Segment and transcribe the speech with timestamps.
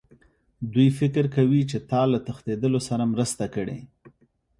[0.73, 3.77] دوی فکر کوي چې تا له تښتېدلو سره مرسته کړې